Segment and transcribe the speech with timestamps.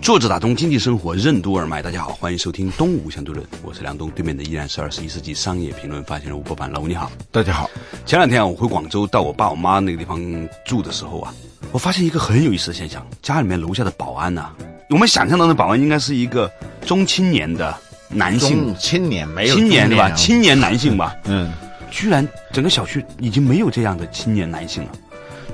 [0.00, 7.68] 作者打通经济生活任督二脉，大家好，欢迎收听东吴相对论，我是梁东，对面的依然是二十一世纪商业评论发行人吴伯凡，老吴你好，大家好。
[8.06, 10.18] 前两天啊，我回广州到我爸我妈那个地方
[10.64, 11.34] 住的时候啊，
[11.70, 14.50] 我发现一个很有意思的现象，家里面楼下的保安呐、
[14.88, 16.50] 我们想象当中的保安应该是一个
[16.86, 17.76] 中青年的
[18.08, 20.10] 男性中，青年没有青年对吧？
[20.12, 21.52] 青年男性吧， 嗯，
[21.90, 24.90] 居然整个小区已经没有这样的青年男性了，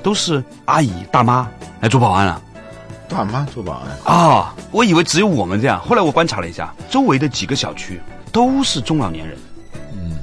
[0.01, 1.47] 都是阿姨大妈
[1.81, 2.41] 来做保安了。
[3.09, 3.73] 大妈做保
[4.05, 7.99] 安，啊，我以为只有我们这样，后来我观察了一下，周围的几个小区
[8.31, 9.37] 都是中老年人，
[9.93, 10.17] 嗯，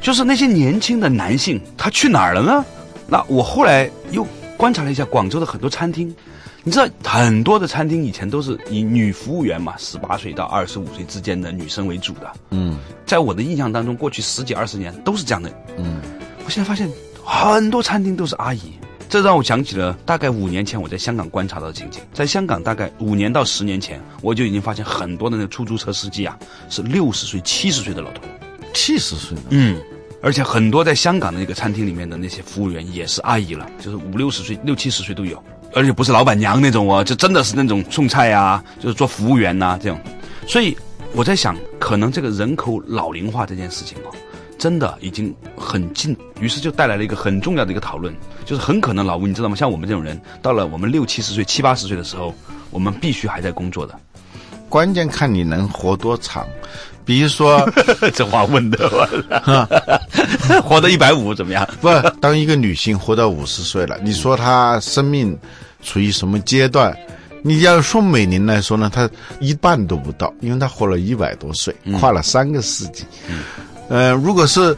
[0.00, 2.64] 就是那些年轻的男性，他去哪儿了呢？
[3.06, 6.14] 那我后来又观察了一下广州的很多餐厅，
[6.62, 12.78] 你知道很多的餐厅以前都是以女服务员嘛，十八岁到二十五岁之间的女生为主的，嗯。
[13.06, 15.50] 在我的印象当中，过去十几二十年都是这样的。
[15.76, 16.00] 嗯，
[16.44, 16.88] 我现在发现
[17.24, 18.72] 很多餐厅都是阿姨，
[19.10, 22.00] 这让我想起了大概五年前我在香港观察到的情景。
[22.14, 28.22] 在香港，大概五年到十年前，我就已经发现很多的那个出租车司机啊，是六十岁、七十岁的老头。
[28.72, 29.76] 七十岁了，嗯，
[30.22, 35.42] 而且很多在香港的那个餐厅里面的那些服务员也是阿姨了，就是五六十岁、六七十岁都有，
[35.74, 40.00] 而且不是老板娘那种哦，就真的是那种送菜啊，就是做服务员呐、这种。
[40.46, 40.76] 所以
[41.14, 44.14] 我在想，可能这个人口老龄化这件事情哦，
[44.60, 49.56] 真的已经很近，于是就带来了一个很重要的一个讨论，就是很可能老吴你知道吗？
[49.56, 52.34] 像我们这种人，到了我们六七十岁、七八十岁的时候，
[52.70, 53.98] 我们必须还在工作的。
[54.68, 56.46] 关键看你能活多长。
[57.02, 57.66] 比如说，
[58.14, 58.88] 这话问的，
[60.62, 61.66] 活到一百五怎么样？
[61.80, 61.88] 不，
[62.20, 65.36] 当一个女性活到五十岁了，你说她生命
[65.82, 66.94] 处于什么阶段？
[67.42, 69.08] 你要说美龄来说呢，她
[69.40, 73.04] 一半都不到，因为她活了一百多岁，跨了三个世纪。
[73.90, 74.74] 呃，如果是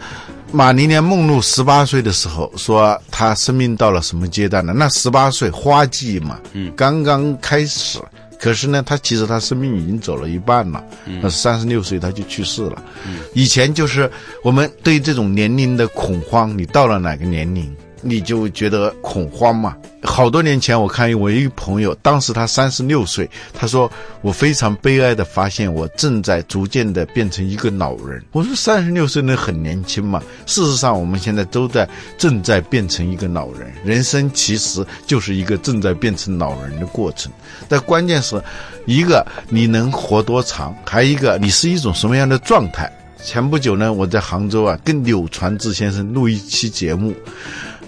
[0.51, 4.73] 马尼莲梦露十八岁的时候说她生命到了什么阶段呢？
[4.75, 8.01] 那十八岁花季嘛，嗯，刚刚开始。
[8.41, 10.83] 可是呢，她其实她生命已经走了一半了，
[11.23, 12.83] 那三十六岁她就去世了。
[13.07, 14.11] 嗯以前就是
[14.43, 19.75] 我们对这种年龄的恐慌，你到了哪个年龄，你就觉得恐慌嘛。
[20.05, 23.91] 好多年前，我看我一个朋友，当时他三十六岁，他说
[24.21, 28.21] 我非常悲哀的发现，我正在逐渐的变成一个老人。
[28.33, 37.31] 我说三十六岁那很年轻嘛，事实上我们现在都在正在变成一个老人，人生其实就是一个正在变成老人的过程。
[37.69, 38.43] 但关键是，
[38.87, 42.91] 一个你能活多长，还一个你是一种什么样的状态。
[43.25, 47.15] 前不久呢，我在杭州啊，跟柳传志先生录一期节目，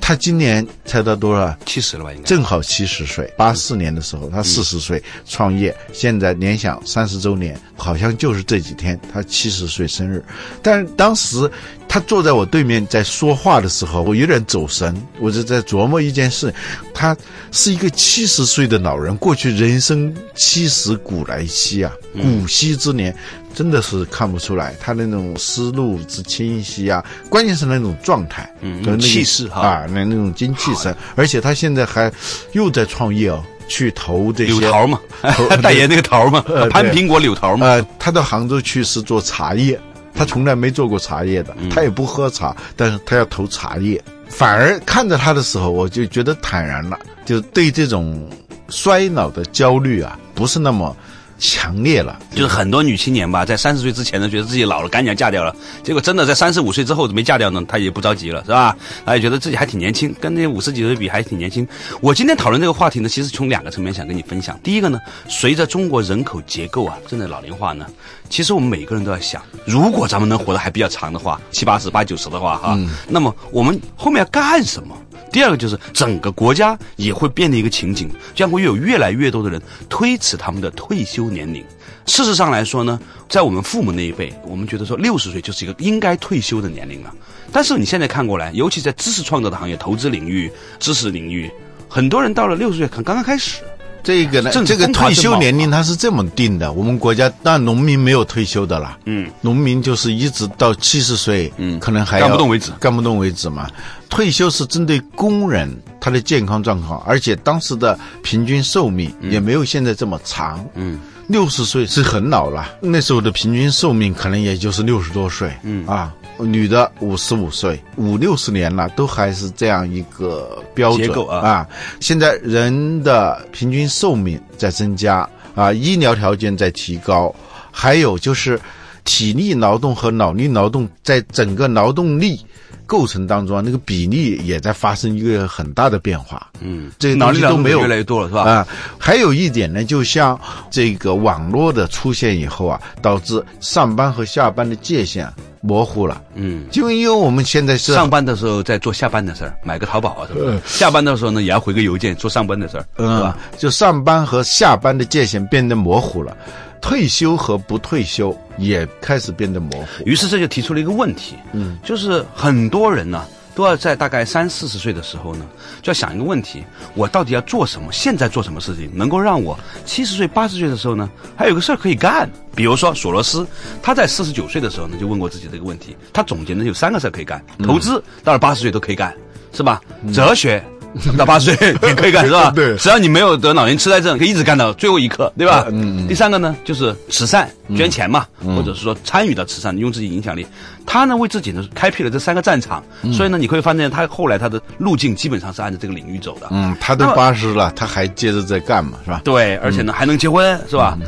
[0.07, 1.57] 他今年才到多少？
[1.65, 2.13] 七十了吧？
[2.13, 2.25] 应该。
[2.25, 10.23] 正好七十岁，八四年的时候他四十岁创业，现在联想三十周年，好像就是这几天他七十岁生日。
[10.63, 11.51] 但是当时
[11.95, 16.53] 他坐在我对面在说话的时候，我有点走神，我就在琢磨一件事：
[16.93, 17.17] 他
[17.53, 23.15] 是一个七十岁的老人，过去人生七十古来稀啊，古稀之年。
[23.55, 32.13] 真的是看不出来他那种思路之清晰啊，关键是那种状态，嗯和那个气势哈啊，那那种精气神，而且他现在还
[32.55, 34.99] 又在创业哦，去投这些柳桃嘛
[35.37, 37.65] 投， 代言那个桃嘛呃，潘苹果柳桃嘛。
[37.65, 39.79] 呃，他到杭州去是做茶叶，
[40.15, 44.03] 他从来没做过茶叶的，他也不喝茶，但是他要投茶叶。
[44.29, 48.29] 反而看着他的时候，我就觉得坦然了，就对这种
[48.69, 50.97] 衰老的焦虑啊，不是那么
[51.39, 52.19] 强烈了。
[52.31, 55.55] 就是很多女青年吧，在三十岁之前呢，觉得自己老了，赶紧要嫁掉了。
[55.83, 58.77] 结果真的在三十五岁之后没嫁掉呢，她也不着急了，是吧？
[59.05, 61.67] 她也觉得自己还挺年轻，跟那五十几岁比还挺年轻。
[62.01, 64.59] 我今天讨论这个话题呢，其实从两个层面想跟你分享。
[64.63, 64.99] 第一个呢，
[65.29, 67.87] 随着中国人口结构啊正在老龄化呢，
[68.29, 72.79] 其实我们每个人都在想，如果咱们能活得还比较长的话，七八十、八九十的话哈，
[73.09, 74.97] 那么我们后面要干什么？
[75.35, 81.65] 第二个就是整个国家也会变得一个情景，将会有越来越多的人推迟他们的退休年龄。
[82.07, 87.13] 事实上来说呢，在我们父母那一辈，我们觉得说六十岁就是一个应该退休的年龄了。
[87.51, 90.49] 但是你现在看过来，尤其在知识创造的行业、投资领域、
[90.79, 91.51] 知识领域，
[91.89, 93.61] 很多人到了六十岁，可能刚刚开始。
[94.05, 101.81] 这个呢，这个退休年龄它是这么定的，我们国家当然农民没有退休的啦，嗯，农民就是一直到七十岁，嗯。
[101.81, 102.71] 可能还要干不动为止。
[102.79, 103.69] 干不动为止嘛。
[104.11, 105.69] 退休是针对工人
[105.99, 115.85] 他的健康状况，而且当时的平均寿命也没有现在这么长，嗯，六十岁是很老了，那时候的平均寿命可能也就是六十多岁，嗯。
[115.87, 121.69] 啊，女的五十五岁，五六十年了，都还是这样一个标准结构啊啊。
[122.01, 127.35] 现在人的平均寿命在增加啊，医疗条件在提高，
[127.71, 128.61] 还有就是
[129.05, 132.45] 体力劳动和脑力劳动在整个劳动力。
[132.87, 136.51] 构成当中啊，那个比例也在发生一个很大的变化。
[136.61, 138.43] 嗯，这些脑力都没有越来越多了，是吧？
[138.43, 140.39] 啊，还有一点呢，就像
[140.71, 145.27] 这个网络的出现以后啊，导致上班和下班的界限
[145.67, 146.21] 模糊了。
[146.35, 156.37] 嗯，就因为我们现在是上班的时候在做下班的事儿，买个淘宝啊什么的；下班的时候呢，也要回个邮件做上班的事儿，是嗯吧？，就上班和下班的界限变得模糊了，
[156.83, 159.87] 退休和不退休也开始变得模糊。
[160.05, 163.25] 于是这就提出了一个问题，嗯，就是很多人呢。
[163.55, 165.47] 都要在大概三四十岁的时候呢，
[165.81, 166.65] 就要想一个问题：
[166.95, 167.93] 我到底要做什么？
[167.93, 172.29] 现在做什么事情能够让我七十岁、八十岁的时候呢，还有个事儿可以干？
[172.57, 173.47] 比如说索罗斯，
[173.83, 175.97] 他在四十九岁的时候呢，就问过自己这个问题。
[176.13, 179.15] 他总结呢有三个事儿可以干：投资，到了八十岁都可以干，
[179.53, 179.81] 是吧？
[180.13, 180.63] 哲学。
[181.19, 182.51] 到八十岁也可以干是吧？
[182.55, 185.67] 对只要你没有得老年痴呆症，可以一直干到最后一刻，对吧？
[185.71, 186.07] 嗯。
[186.09, 190.47] 第三个呢，就是慈善，捐钱嘛，或者是说参与到慈善，用自己影响力。
[190.87, 192.83] 他呢为自己呢开辟了这三个战场，
[193.13, 196.47] 所以呢你会发现他后来他的路径基本上是按照这个领域走的。
[196.51, 199.21] 嗯，他都八十了，他还接着在干嘛，是吧？
[199.25, 200.99] 对，而且呢还能结婚，是吧？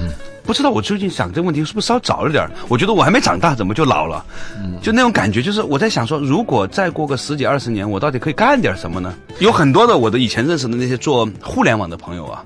[0.46, 4.24] 不知道我最近想这个问题是不是稍早了点儿我觉得我还没长大，怎么就老了？
[4.80, 9.12] 就那种感觉，就是我在想说，如果再过个十几二十年，我到底可以干点什么呢？
[9.40, 12.44] 有很多的我的以前认识的那些做互联网的朋友啊，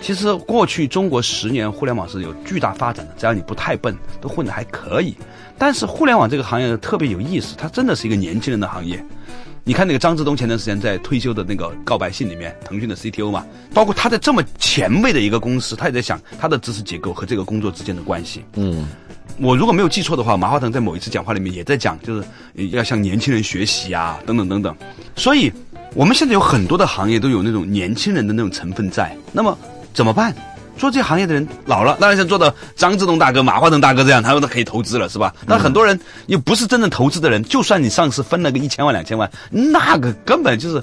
[0.00, 5.16] 其实过去中国十年互联网是有巨大发展的，只要你不太笨，都混得还可以。
[5.56, 9.02] 但是互联网这个行业特别有意思，它真的是一个年轻人的行业。
[9.68, 18.44] 你看那个张志东前段时间在退休的那个告白信里面，腾讯的 CTO 嘛，包括他在这么前卫的一个公司，他也在想他的知识结构和这个工作之间的关系。
[18.54, 18.86] 嗯，
[19.40, 22.24] 我如果没有记错的话，马化腾在某一次讲话里面也在讲，就是
[22.54, 24.72] 呃要向年轻人学习啊，等等等等。
[25.16, 25.52] 所以
[25.94, 29.16] 我们现在有很多的行业都有那种年轻人的那种成分在。
[29.32, 29.58] 那么
[29.92, 30.32] 怎么办？
[30.76, 35.34] 做这行业的人老了，当然像做到张志东大哥、马化腾大哥这样，他们都可以投资了，是吧？
[35.46, 40.82] 那很多人又不是真正投资的人，就算你上市分了个一千万、两千万，那个根本就是。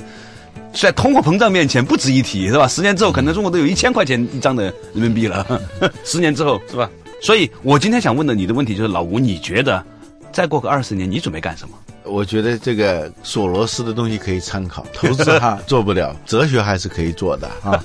[0.71, 2.67] 在通货膨胀面前不值一提，是吧？
[2.67, 4.63] 十年之后，可能中国都有一千块钱一张的
[4.93, 5.45] 人民币了。
[6.03, 6.89] 十年之后，是吧？
[7.21, 9.83] 所以我今天想问的你的问题就是，老吴，你觉得
[10.31, 11.75] 再过个二十年，你准备干什么？
[12.05, 17.81] 我觉得这个索罗斯的东西可以参考，投资哈 做不了，哲学还是可以做的啊，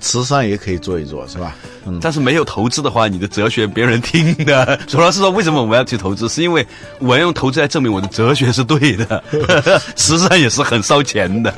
[0.00, 1.56] 慈善也可以做一做，是吧？
[1.86, 4.78] 嗯，但是没有投资的话，你的哲学别人听的。
[4.88, 6.28] 索罗斯说，为什么我们要去投资？
[6.28, 6.66] 是因为
[6.98, 9.22] 我要用投资来证明我的哲学是对的。
[9.96, 11.52] 慈善也是很烧钱的，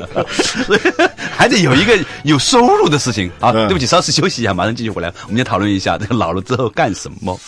[0.67, 0.81] 所以
[1.37, 3.51] 还得有一个有收入的事情啊。
[3.55, 7.39] 嗯对不起，稍事休息一下，马上继续回来，我们先讨论一下这个老了之后干什么。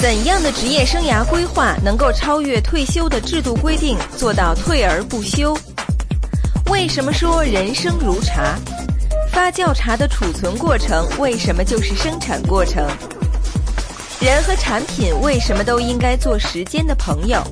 [0.00, 5.58] 怎样的职业生涯规划能够超越退休的制度规定，做到退而不休？
[6.70, 8.54] 为什么说人生如茶？
[9.32, 12.86] 发酵茶的储存过程为什么就是生产过程？
[14.20, 17.42] 人和产品为什么都应该做时间的朋友？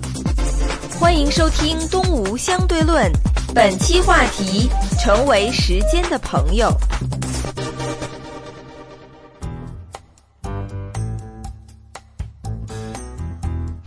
[1.01, 3.13] 欢迎收听《东吴相对论》，
[3.53, 4.71] 本期话题：
[5.01, 6.73] 成为时间的朋友。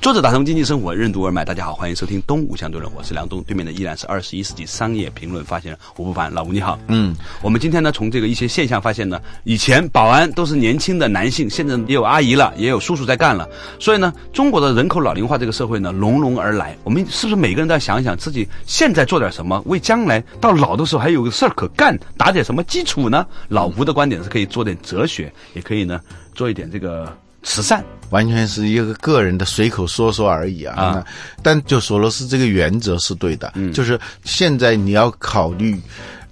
[0.10, 6.80] 作者打通经济生活任督二脉，大家好，欢迎收听《东吴相对论》，我是梁东，对面的依然是二十一世纪商业评论发现人吴不凡，老吴你好。
[6.88, 13.48] 嗯，我们今天呢，从这个一些现象发现呢，以前保安都是年轻的男性，现在也有阿姨了，也有叔叔在干了。
[13.80, 16.76] 所以呢，中国的人口老龄化这个社会呢，隆隆而来。
[16.84, 23.28] 我们是不是每个人都要想一想自己现在做点什么，为将来到老的时候还有个事儿可干，打点什么基础呢？
[23.48, 26.02] 老吴的观点是可以做点哲学，也可以呢
[26.34, 27.84] 做一点这个慈善。
[28.10, 30.76] 完全是一个个人的随口说说而已啊。
[30.76, 31.06] 啊
[31.44, 35.80] 但就索罗斯这个原则是对的，嗯就是现在你要考虑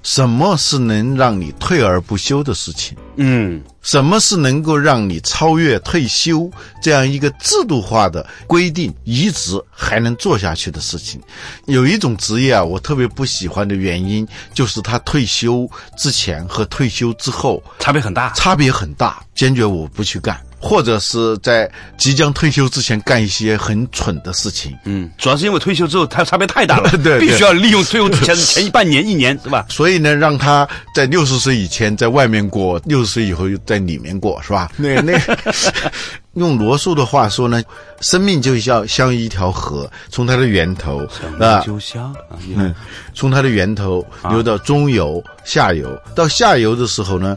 [0.01, 2.97] 什么是能让你退而不休的事情。
[3.17, 6.49] 嗯什么是能够让你超越退休
[6.81, 11.21] 这样一个制度化的规定，一直还能做下去的事情？
[11.67, 18.33] 有一种职业啊，我特别不喜欢的原因，就是他退休之前和退休之后差别很大。
[18.33, 20.39] 差别很大，坚决我不去干。
[20.59, 24.75] 或者是在即将退休之前干一些很蠢的事情。
[24.85, 29.65] 嗯，主要是因为退休之后，他差别太大了， 对对必须要利用退休之前 前一半年、一年，是吧？
[29.69, 34.71] 所以呢，让他在六十岁以前在外面过，六十岁以后又在里面过，是吧？
[34.77, 35.13] 那那
[36.33, 37.63] 用罗素的话说呢，
[37.99, 40.99] 生命就像像一条河，从它的源头
[41.39, 42.73] 啊，就像啊，嗯，
[43.13, 47.35] 从它的源头流到中游、下游，到下游的时候呢，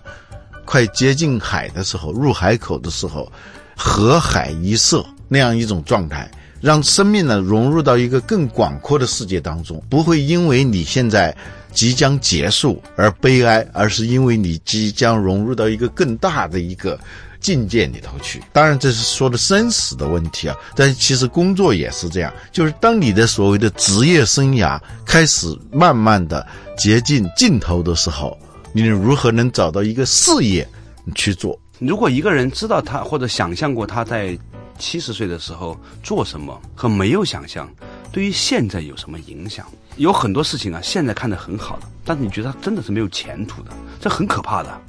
[0.71, 3.31] 快接近海的时候，入海口的时候，
[3.77, 11.37] 河海一色那样一种状态，让生命呢融入到一个更广阔的世界当中，不会因为你现在
[11.73, 16.97] 即将结束而悲哀，而是因为你即将融入到一个更大的一个。
[17.41, 26.47] 境界里头去，当然这是说的生死的问题啊，但其实工作也是这样，就是当你的所谓的职业生涯开始慢慢的
[26.77, 28.39] 接近尽头的时候，
[28.73, 30.67] 你如何能找到一个事业
[31.15, 31.59] 去做？
[31.79, 34.39] 如果一个人知道他或者想象过他在
[34.79, 37.69] 七十岁的时候做什么，和没有想象，
[38.13, 39.67] 对于现在有什么影响？
[39.97, 44.81] 有很多事情啊，现在看得很好的，但是你觉得他真的是没有前途的，这很可怕的。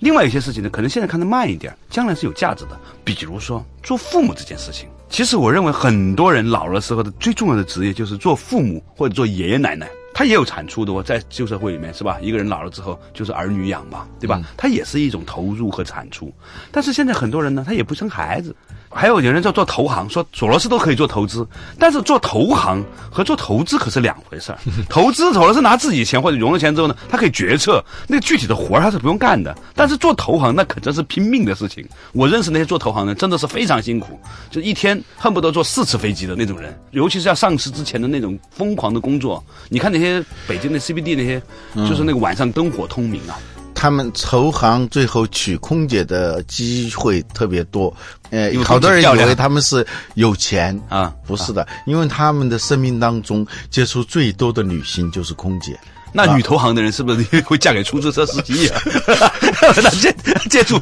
[0.00, 2.78] 另外一些事情呢，可能现在看得慢一点，将来是有价值的。
[3.04, 12.18] 比如说做父母这件事情，其实我认为很多人老了时候的最重要的职业就是做父母或者做爷爷奶奶，他也有产出的哦，在旧社会里面是吧？
[12.20, 14.40] 一个人老了之后就是儿女养嘛，对吧？
[14.56, 16.32] 他也是一种投入和产出。
[16.70, 18.54] 但是现在很多人呢，他也不生孩子。
[18.92, 21.46] 还有有人在做投行，说索罗斯都可以做投资，
[21.78, 24.58] 但是做投行和做投资可是两回事儿。
[24.90, 29.56] 投资索罗斯拿自己钱或者融了钱之后呢，他可以决策，那个具体的活儿他是不用干的。
[29.76, 31.88] 但是做投行那可真是拼命的事情。
[32.12, 34.18] 我认识那些做投行的，真的是非常辛苦，
[34.50, 39.40] 就一天恨不得坐四次飞机的那种人，尤其是要上市之前的那种疯狂的工作。
[39.68, 40.09] 你看那些
[40.48, 41.42] 北京的 CBD 那些，
[41.88, 43.38] 就是那个晚上灯火通明啊。
[43.72, 47.94] 他们投行最后娶空姐的机会特别多，
[48.28, 49.86] 呃好多人以为他们是
[50.16, 55.78] 有钱啊不是的，因为他们的生命当中接触最多的女性就是空姐。
[56.12, 58.80] 那女投行的人是不是 会嫁给出租车司机呀、
[59.82, 60.14] 那接
[60.48, 60.78] 接触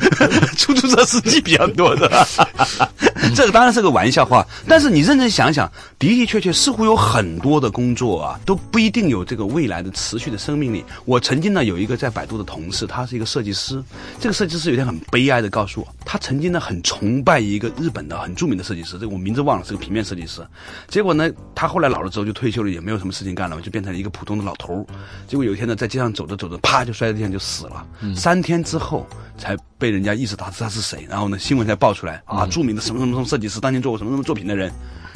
[0.56, 2.26] 出租车司机比较多的，
[3.34, 4.46] 这个当然是个玩笑话。
[4.66, 10.84] 但是你认真想想，的的确确似乎有很多的工作啊，都不一定有这个未来的持续的生命力。
[11.04, 13.82] 我曾经呢有一个在百度的同事，他是一个设计师。
[14.20, 20.40] 这个设计师有一天很悲哀的告诉我，他曾经呢很崇拜一个日本的很著名的设计师，这个我名字忘了，是个平面设计师。
[20.88, 24.86] 结果呢，他后来老了之后就退休了，也没有什么事情干了，就变成了一个普通的老头儿。
[25.26, 27.86] 结果有一天呢，在街上走着走着，啪就摔在地上就死了。
[28.14, 29.06] 三天之后
[29.36, 34.72] 才被人家意识到他是谁，然后呢，新闻才爆出来啊，著名的什么什么什么设计师，当年做过什么什么作品的人，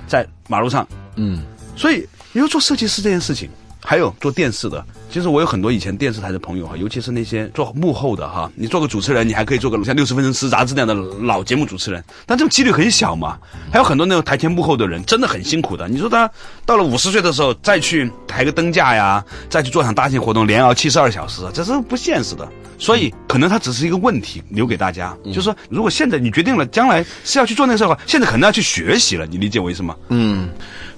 [0.06, 0.86] 在马路上。
[1.16, 1.42] 嗯，
[1.76, 3.48] 所以，你说做设计师这件事情，
[3.80, 13.38] 还有做电视的，其实我有很多以前电视台的朋友哈，尤其是那些做幕后的哈，你做个主持人，你还可以做个像六十分钟吃杂志那样的老节目主持人，但这种几率很小嘛。
[13.70, 15.86] 还有很多那种台前幕后的人，真的很辛苦的。
[15.86, 16.30] 你说他
[16.64, 22.48] 到了五十岁的时候再去抬个灯架呀，再去做场大型活动，连熬七十二小时，这是不现实的。
[22.78, 29.24] 所以，可能它只是一个问题，留给大家，就是说，如果现在你决定了将来是要去做那个事儿的话，现在可能要去学习了。
[29.26, 29.94] 你理解我意思吗？
[30.08, 30.48] 嗯，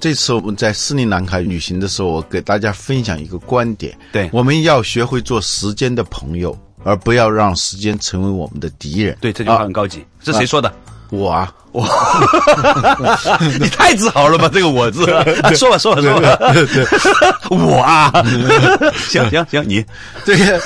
[0.00, 4.28] 这次我们在斯里兰卡旅行的时候，我给大家分享一个观点：对。
[4.32, 9.16] 我们要学会做时间的朋友，而不要让时间成为我们的敌人。
[9.20, 10.72] 对，这句话很高级，是谁说的？
[11.10, 11.86] 我啊，我。
[13.60, 16.38] 你太自豪了吧，这个我字，啊 说吧说吧说吧，
[17.50, 18.10] 我啊，
[19.08, 19.84] 行行行，你。
[20.24, 20.60] 这个，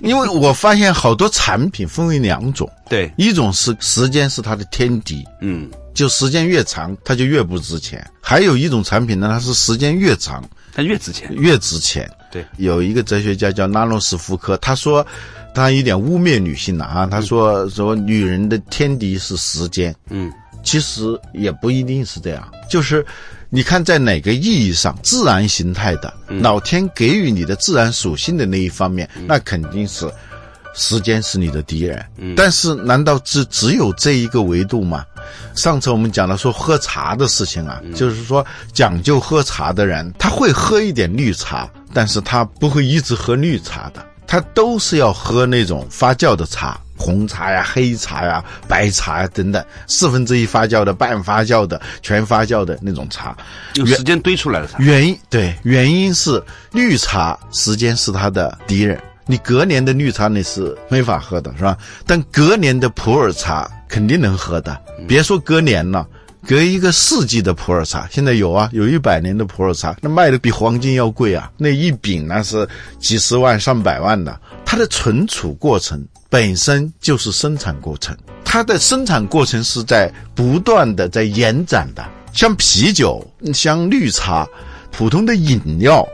[0.00, 12.10] 因为我发现好多产品分为两种，对，一种是时间是它的天敌，嗯，就时间越长它就越不值钱；还有一种产品呢，它是时间越长他越值钱，越值钱。
[12.30, 15.04] 对，有一个哲学家叫拉诺斯福科，他说，
[15.52, 23.04] 他有点污蔑女性了啊，他说说女人的天敌是时间，嗯，其实也不一定是这样，就是
[23.48, 30.08] 你看在哪个意义上，自然形态的、老天给予你的自然属性的那一方面，那肯定是
[30.74, 32.04] 时间是你的敌人。
[32.36, 35.04] 但是难道只只有这一个维度吗？
[35.54, 46.80] 上次我们讲了说喝茶的事情啊，就是说讲究喝茶的人，他会喝一点绿茶，但是他不会一直喝绿茶的，他都是要喝那种发酵的茶。
[46.96, 53.34] 红茶呀、黑茶呀、白茶呀等等，四分之一发酵的、半发酵的、全发酵的那种茶，
[53.76, 54.76] 有时间堆出来的才。
[54.80, 61.78] 原因对，原因是绿茶时间是它的敌人，你隔年的绿茶你是没法喝的，是吧？
[62.04, 66.04] 但隔年的普洱茶肯定能喝的，别说隔年了。
[66.44, 72.68] 隔一个世纪的普洱茶，现在有啊，有一百年的普洱茶，那卖的比黄金要贵啊，那一饼那是
[72.98, 74.36] 几十万、上百万的。
[74.64, 82.04] 它的存储过程本身就是生产过程，它的生产过程是在不断的在延展的。
[82.32, 84.44] 像啤酒、像绿茶、
[84.90, 86.04] 普通的饮料，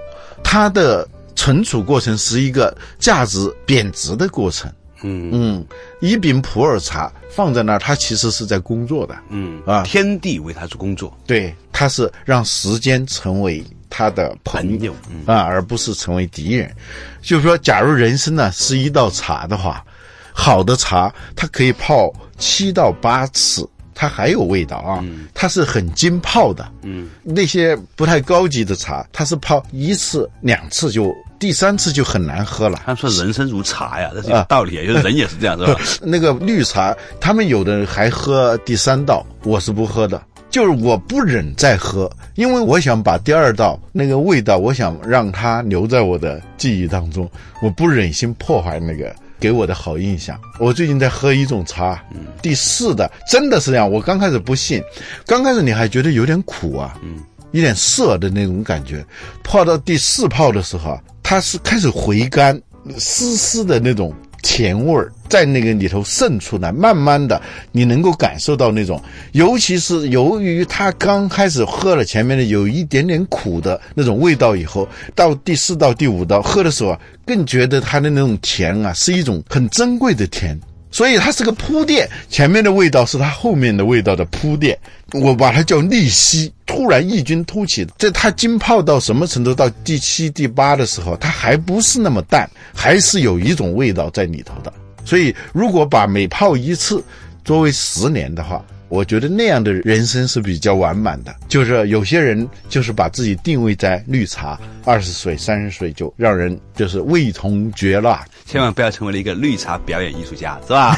[0.44, 4.68] 它的存储过程是一个价值贬值的过程。
[5.02, 5.66] 嗯嗯，
[6.00, 9.14] 一饼普洱茶放在那儿，它其实是在工作的。
[9.28, 14.94] 嗯啊天地为它做工作，对，它是让时间成为它的朋朋友
[15.26, 16.74] 啊，而不是成为敌人。
[17.20, 19.84] 就是说，假如人生呢是一道茶的话，
[20.32, 26.66] 好的茶它可以泡七到八次，它还有味道啊，它是很精泡的。
[26.82, 32.80] 嗯，那些不太高级的茶，它是泡一次、两次就，第三次就很难喝了。
[32.84, 35.80] 他们说人生如茶呀，这是有道理，就是人也是这样，是吧？
[36.02, 40.20] 那个绿茶，他们有的人还喝第三道，我是不喝的。
[40.48, 47.28] 就是我不忍再喝，因为我想把第二道那个味道，我想让它留在我的记忆当中，
[47.60, 50.38] 我不忍心破坏那个给我的好印象。
[50.58, 52.02] 我最近在喝一种茶，
[52.40, 53.90] 第四的真的是这样。
[53.90, 54.80] 我刚开始不信，
[55.26, 57.18] 刚开始你还觉得有点苦啊，嗯，
[57.50, 59.04] 有点涩的那种感觉。
[59.44, 62.56] 泡到第四泡的时候啊，它是开始回甘，
[62.98, 64.14] 丝丝的那种
[64.44, 67.42] 甜味儿在那个里头渗出来，慢慢的
[67.72, 69.02] 你能够感受到那种，
[69.32, 80.56] 尤其是由于它刚开始喝了前面的有一点点苦的那种味道以后，到第四道、第五道喝的时候啊，更觉得它的那种甜啊是一种很珍贵的甜。
[80.96, 84.78] 所以它是个铺垫，前面的味道是它后面的味道的铺垫，
[85.12, 87.86] 我把它叫逆袭，突然异军突起。
[87.98, 89.54] 这它浸泡到什么程度？
[89.54, 94.72] 到第七、第八的时候，它还不是那么淡，还是有一种味道在里头的。
[95.04, 97.04] 所以，如果把每泡一次
[97.44, 101.34] 作为十年的话，我觉得那样的人生是比较完满的。
[101.48, 108.24] 就是有些人就是把自己定位在绿茶，二十岁、三十岁就让人就是味同嚼蜡。
[108.44, 110.96] 千万不要成为了一个绿茶表演艺术家，是吧？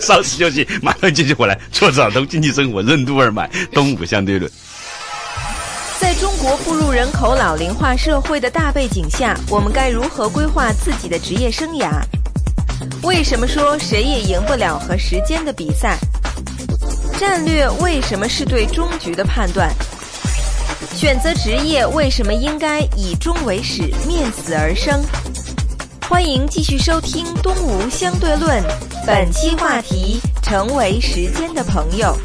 [0.00, 1.58] 稍事休息，马上继续回来。
[1.72, 4.50] 做早东经济生活任督二脉，东吴相对论。
[5.98, 12.00] 在中国步入人口老龄化社会的大背景下，我们该如何规划自己的职业生涯？
[13.02, 15.98] 为什么说谁也赢不了和时间的比赛？
[17.18, 19.70] 战略为什么是对终局的判断？
[20.96, 25.00] 选择职业为什么应该以终为始，面死而生？
[26.08, 28.60] 欢迎继续收听《东吴相对论》，
[29.06, 32.16] 本期话题：成为时间的朋友。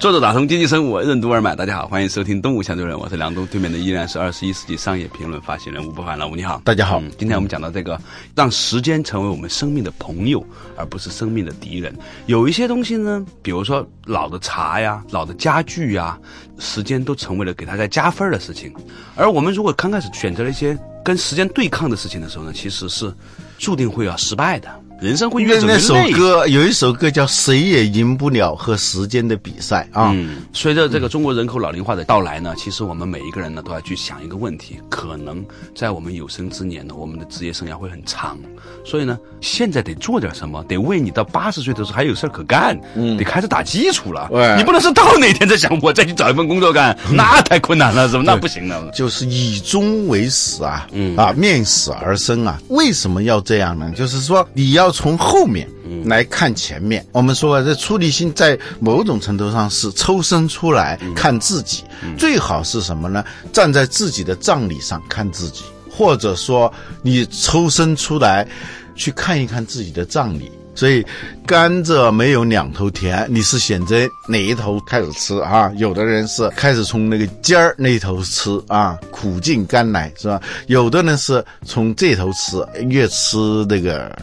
[0.00, 8.00] 作者打通经济生活任督二脉，大家好，欢迎收听《东吴相对论》，我是梁东，对面的依然是二十一世纪商业评论发行人吴伯凡，老吴你好，大家好嗯今天我们讲到这个，
[8.34, 10.42] 让时间成为我们生命的朋友，
[10.74, 11.94] 而不是生命的敌人。
[12.24, 16.18] 有一些东西呢，比如说老的茶呀、老的家具呀，
[16.58, 18.72] 时间都成为了给它在加分的事情。
[19.14, 23.12] 而我们如果刚开始选择了一些跟时间对抗的事情的时候呢，其实是
[23.58, 26.12] 注定会要失败的，人生会越走越那那首累。
[26.12, 35.42] 歌有一首歌叫《谁也赢不了和时间的比赛》啊，嗯，随着这个中国人口老龄化的到来呢，其实我们每一个人呢都要去想一个问题：可能
[35.74, 38.38] 在我们有生之年呢，我们的职业生涯会很长，
[38.84, 44.28] 所以呢，现在得做点什么，得为你到八十岁的时候还有事儿可干，嗯，得开始打基础了。
[44.30, 48.22] 对你不能是到哪天再想我再去找一份工作干，那太困难了，是吧？
[48.26, 48.90] 那不行了。
[48.90, 52.60] 就是以终为始啊，嗯啊，面死而生啊。
[52.68, 53.90] 为什么要这样呢？
[53.96, 55.68] 就是说你要从后面
[56.04, 57.06] 来看前面。
[57.12, 61.84] 我们说啊，这出离心在某种程度上是抽身出来看自己，
[62.18, 63.24] 最好是什么呢？
[63.52, 66.72] 站在自己的葬礼上看自己，或者说
[67.02, 68.46] 你抽身出来
[68.94, 70.50] 去看一看自己的葬礼。
[70.74, 71.04] 所以，
[71.46, 75.70] 甘蔗没有两头甜，你是选择哪一头开始吃啊？
[75.76, 80.40] 有的人是开始从那个尖儿那头吃啊，苦尽甘来是吧？
[80.68, 83.36] 有的人是从这头吃，越吃
[83.68, 84.16] 那个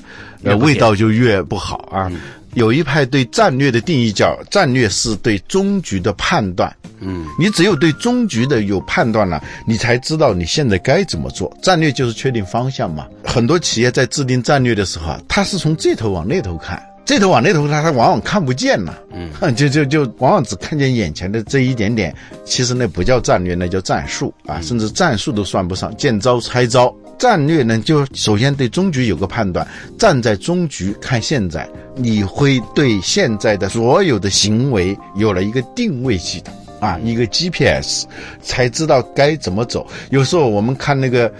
[0.44, 2.12] 呃味道就越不好啊。
[2.58, 6.76] 有一派对战略的定义叫战略是对终局的判断。
[7.00, 11.56] 嗯，你只有对终局的有判断了，你才知道你现在该怎么做。
[11.62, 13.06] 战略就是确定方向嘛。
[13.24, 18.98] 很多企业在制定战略的时候啊，他是从这头往那头看，这头往那头看，他往往看不见了。
[19.14, 22.12] 嗯， 就就就往往只看见眼前的这一点点，
[22.44, 26.92] 其实那不叫战略，那叫战术啊，甚至战术都算不上，见招拆招。
[27.18, 36.54] 战略呢，就首先对终局有个判断，站在终局看现在，你会对现在的所有的行为有了一个定位系统。
[36.80, 38.06] 啊，一个 GPS
[38.40, 39.88] 才知道该怎么走。
[40.12, 41.34] 有时候我们看那个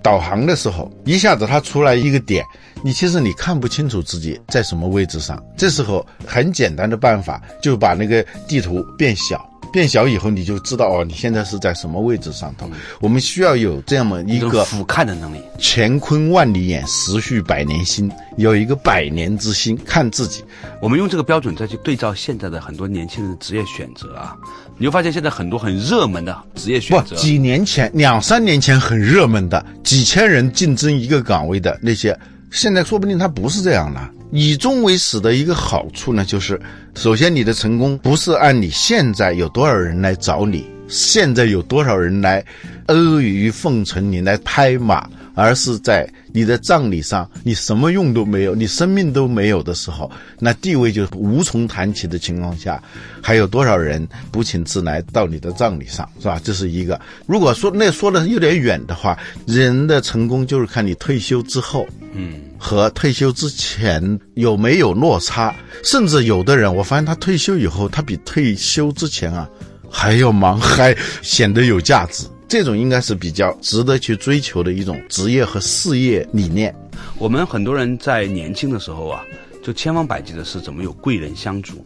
[0.00, 2.44] 导航的时候，一下子它出来一个点，
[2.84, 5.42] 你其实你看不清楚自己在什么位置上。
[5.56, 9.42] 这时候很简单的办法，就把那个地图变小。
[9.72, 12.70] 变小以后，你就知道哦，你现在是在什么位置上头。
[13.00, 15.40] 我们需要有这么一个俯瞰的能力。
[15.58, 20.44] 乾坤万里眼，时序百年心，有一个百年之心看自己。
[20.80, 24.36] 我们用这个标准再去对照现在的很多年轻人的职业选择啊，
[24.78, 32.16] 你会发现现在很多很热门的职业选不，择，几年前、两三年前很热门的，几千人竞争一个岗位的那些，
[32.54, 34.08] 现在说不定他不是这样了。
[34.30, 36.60] 以终为始的一个好处呢，就是
[36.94, 42.44] 首先你的成功不是按你现在有多少人来找你，现在有多少人来
[42.86, 52.82] 阿谀奉承你来拍马，而是在你的葬礼上，你什么用都没有，你生命都没有的时候，那地位就无从谈起的情况下，
[53.22, 56.40] 还有多少人不请自来到你的葬礼上，是吧？
[56.42, 57.00] 这是一个。
[57.26, 69.48] 如果说那说的有点远的话，人的成功就是看你退休之后，嗯，和退休之前有没有落差，甚至有的人，我发现他退休以后，他比退休之前啊
[69.90, 72.24] 还要忙，还显得有价值。
[72.48, 76.74] 这种应该是比较值得去追求的一种职业和事业理念。
[77.18, 79.24] 我们很多人在年轻的时候啊，
[79.62, 81.84] 就千方百计的是怎么有贵人相助。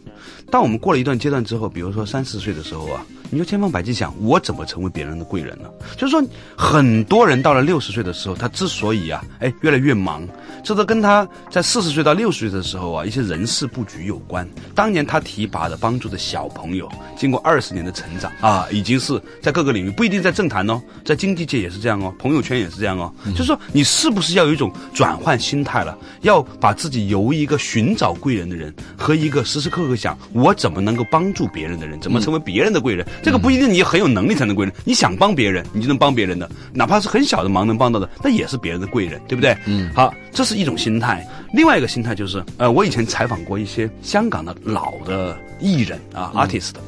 [0.49, 5.69] 当我们过了一段阶段之后，比如说三四十岁的时候啊，你就千方百计想我怎么成为别人的贵人呢？
[5.95, 6.23] 就是说，
[6.55, 10.27] 很多人到了六十岁的时候，他之所以啊，哎，越来越忙，
[10.63, 14.47] 这都跟他在四十岁到六十岁的时候啊，一些人事布局有关。
[14.73, 23.13] 当年他提拔的、帮助的小朋友，经过二十年的成长啊，已经是在各个领域，不一定在政坛哦，在经济界也是这样哦，朋友圈也是这样哦。
[23.31, 25.97] 就是说，你是不是要有一种转换心态了？
[26.21, 33.05] 要把自己由一个寻找贵人的人，和一个时时刻刻想我怎么能够帮助别人的人，怎么成为别人的贵人？
[33.21, 39.55] 这个不一定你很有能力才能贵人，你想帮别人，你就能帮别人的，哪怕是很小的忙能帮到的，那也是别人的贵人，对不对？
[39.65, 41.25] 嗯，好，这是一种心态。
[41.53, 46.79] 另外一个心态就是，呃，我以前采访过一些香港的老的艺人啊、a r t i s t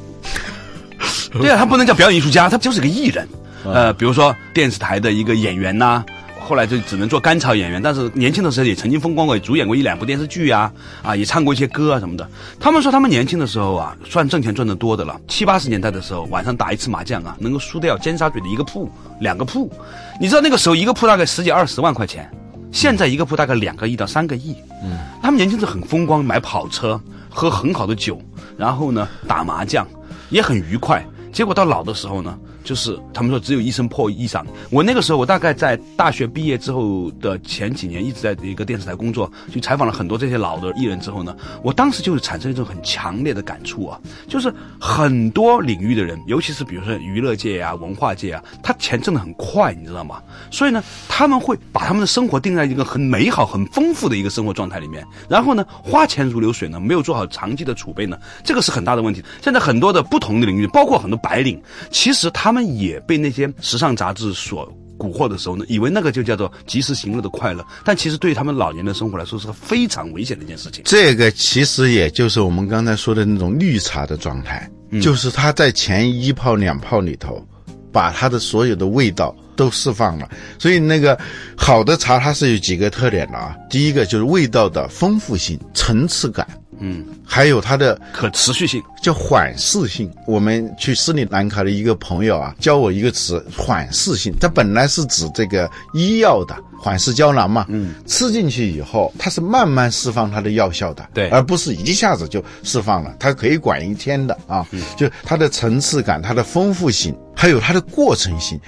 [1.38, 3.26] 对啊，他不能叫表演艺术家，他就是个艺人。
[3.64, 6.04] 呃，比如说电视台的一个演员呐、
[6.42, 12.28] 后来就只能做甘草演员，但是年轻的时候也曾经风光过，也主演过一两部电视剧啊，啊，也唱过一些歌啊什么的。
[12.58, 15.18] 他们说他们年轻的时候啊，算挣钱赚得多的了。
[15.28, 19.72] 七八十年代的时候，晚上打一次麻将啊，能够输掉尖沙咀的一个铺、两个铺。
[20.20, 22.30] 你知道那个时候一个铺大概十几二十万块钱，
[22.70, 24.56] 现在一个铺大概两个亿到三个亿。
[24.82, 27.00] 嗯，他们年轻时很风光，买跑车，
[27.30, 28.20] 喝很好的酒，
[28.56, 29.86] 然后呢打麻将，
[30.28, 31.04] 也很愉快。
[31.32, 34.44] 结果到老的时候呢，就是他们说只有一身破衣裳。
[34.70, 50.22] 我那个时候，我大概在大学毕业之后的前几年，一直在一个电视台工作，去采访了很多这些老的艺人之后呢，我当时就是产生一种很强烈的感触啊，就是很多领域的人，尤其是比如说娱乐界啊、文化界啊，他钱挣得很快，你知道吗？
[50.50, 59.22] 所以呢，他们会把他们的生活定在一个很美好、很丰富的一个生活状态里面，然后呢，花钱如流水呢，没有做好长期的储备呢，这个是很大的问题。
[59.40, 70.84] 现在很多的不同的领域，包括很多白领，其实他们也被那些时尚杂志所蛊惑的时候呢，以为那个就叫做及时行乐的快乐，但其实对于他们老年的生活来说是个非常危险的一件事情。
[70.84, 77.44] 这个其实也就是我们刚才说的那种绿茶的状态，就是他在前一泡两泡里头，
[77.90, 80.28] 把它的所有的味道都释放了。
[80.58, 81.18] 所以那个
[81.56, 86.46] 好的茶它是有几个特点的啊，第一个就是味道的丰富性、层次感，
[86.84, 90.10] 嗯，还有它的可持续性，叫缓释性。
[90.26, 104.66] 我们去斯里兰卡的一个朋友啊，教我一个词“缓释性”，它本来是指这个医药的缓释胶囊嘛，嗯，吃进去以后，它是慢慢释放它的药效的，对而不是一下子就释放了，它可以管一天的啊，
[104.96, 108.60] 就它的层次感、它的丰富性，还有它的过程性。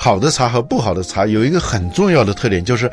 [0.00, 2.90] 好的茶和不好的茶有一个很重要的特点，就是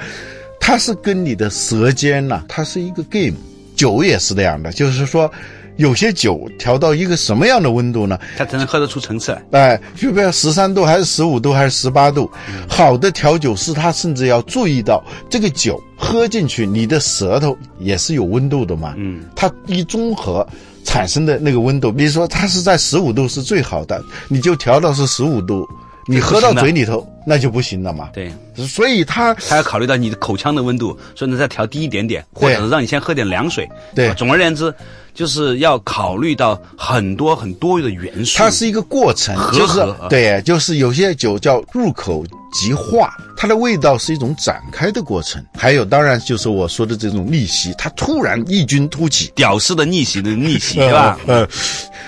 [0.60, 3.38] 它是跟你的舌尖呐、它是一个 game。
[3.76, 5.32] 酒也是这样的，就是说，
[5.78, 8.18] 有些酒调到一个什么样的温度呢？
[8.38, 9.42] 它才能喝得出层次来。
[9.52, 12.32] 哎，就比如十三度还是十五度还是十八度，
[12.68, 18.94] 好的调酒师他甚至要注意到这个酒喝进去，你的舌头也是有温度的嘛。
[18.98, 20.48] 嗯，它一综合
[20.86, 25.68] 产生的那个温度，比如说它是在十五度是最好的，你就调到是十五度，
[26.08, 28.10] 你喝到嘴里头那就不行了嘛。
[28.13, 33.68] 对，所以它它要考虑到你的口腔的温度，所以呢再调低一点点，或者是让你先喝点凉水。
[33.96, 34.74] 对啊总而言之，
[35.13, 38.38] 就是要考虑到很多很多的元素。
[38.38, 42.24] 它是一个过程，和就是对，就是有些酒叫入口
[42.58, 45.44] 即化，它的味道是一种展开的过程。
[45.58, 51.20] 还有，当然就是我说的这种逆袭，它突然异军突起，屌丝的逆袭的逆袭， 对吧？
[51.28, 51.46] 呃，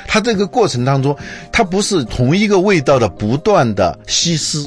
[0.07, 1.13] 它这个过程当中，
[1.51, 4.65] 它不是同一个味道的不断的稀释，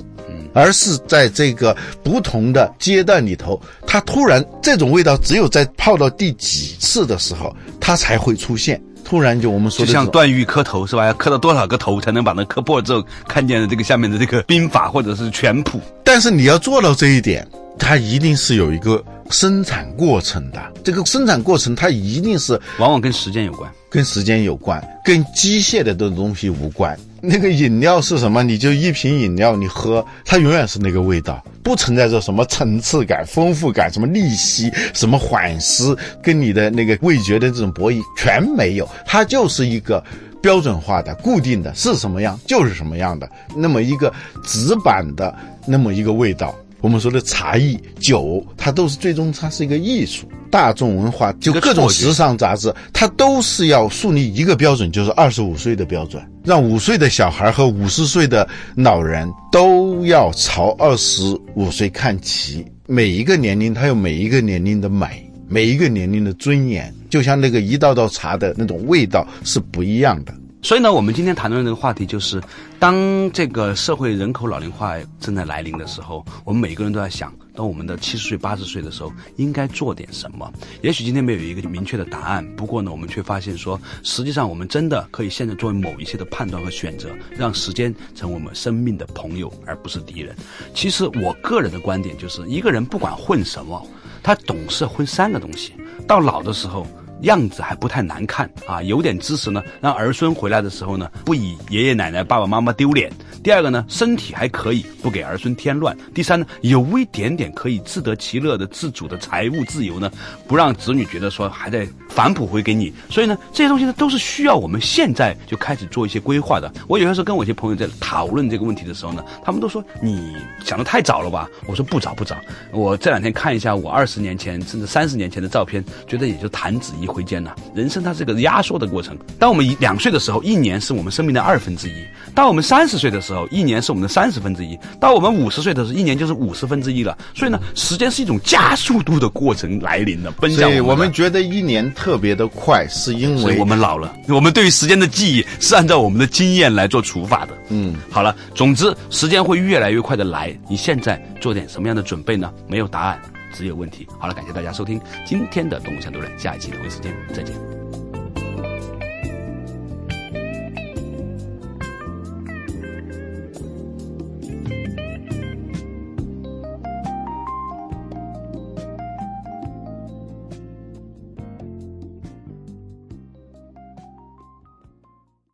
[0.52, 8.78] 而是在这个不同的阶段里头，它突然这种味道只有在泡到第几次的时候，它才会出现。
[9.10, 11.04] 突然就我们说的就像段誉磕头是吧？
[11.04, 15.80] 要磕到多少个头才能把那磕破之后看见了这个下面的这个兵法或者是拳谱？
[16.04, 17.44] 但是你要做到这一点，
[17.80, 20.72] 它一定是有一个生产过程的。
[20.84, 23.68] 这个生产过程，它一定是往往跟时间有关。
[23.88, 26.96] 跟时间有关，跟机械的这种东西无关。
[27.20, 28.42] 那个饮料是什么？
[28.44, 35.82] 你就一瓶饮料，你喝，它永远是那个味道，不存在着什么层次感、丰富感、什么利息、什么缓释，
[36.22, 40.02] 跟你的那个味觉的这种博弈全没有，它就是一个。
[40.42, 44.10] 标准化的、固定的，是什么样就是什么样的，那么一个
[44.42, 46.54] 纸板的那么一个味道。
[46.80, 50.26] 我们说的茶艺、酒，它都是最终它是一个艺术。
[50.50, 61.22] 大众文化就各种时尚杂志，它都是要树立一个标准，就是二十五岁的标准，让五岁的小孩和五十岁的老人都要朝二十
[61.54, 62.66] 五岁看齐。
[62.88, 70.34] 每一个年龄，它有每一个年龄的美，每一个年龄的尊严，就像那个一道道茶的那种味道是不一样的。
[70.62, 72.40] 所以呢，我们今天谈论的这个话题就是，
[72.78, 72.94] 当
[73.32, 80.52] 这个社会人口老龄化正在来临的时候，我们每个人都在想，当我们的七十岁、八十岁的时候，应该做点什么？
[80.82, 90.36] 也许今天没有一个明确的答案，不过呢，我们却发现说，实际上我们真的可以现在做某一些的判断和选择，让时间成为我们生命的朋友，而不是敌人。
[90.74, 93.84] 其实我个人的观点就是，一个人不管混什么，
[94.22, 95.72] 他总是混三个东西，
[96.06, 96.86] 到老的时候。
[97.22, 103.10] 样子还不太难看啊，有点知识呢，让儿孙回来的时候呢，不以爷爷奶奶、爸爸妈妈丢脸。
[103.42, 105.96] 第二个呢，身体还可以，不给儿孙添乱。
[106.14, 110.10] 第三呢，有一点点可以自得其乐的自主的财务自由呢，
[110.46, 112.92] 不让子女觉得说还在反哺回给你。
[113.08, 116.70] 所以呢，这些东西呢，都是需要我们现在就开始做一些规划的。
[116.86, 121.48] 我有些时候跟我一些朋友在讨论这个问题的时候呢，他们都说你想的太早了吧？
[121.66, 122.36] 我说不早不早。
[122.72, 127.54] 我这两天看一下我二十年前甚至三十年前的照片，觉得也就弹指一挥间呐。
[127.74, 129.16] 人生它是个压缩的过程。
[129.38, 137.16] 当我们一两岁的时候，一年是我们生命的二分之一；当我们三十岁的时候，一年是我们的三十分之一；到我们五十岁的时候，一年就是五十分之一了。
[137.34, 147.52] 所以呢，时间是一种加速度的过程来临的，奔向所以我们觉得一年特别的快，是因为我们老了，我们对于时间的记忆是按照我们的经验来做除法的。
[147.68, 152.52] 嗯，好了，总之时间会越来越快的来，你现在做点什么样的准备呢？
[152.66, 153.20] 没有答案，
[153.52, 154.06] 只有问题。
[154.18, 157.99] 好了，感谢大家收听今天的《动物相对论》，下一期同一时间再见。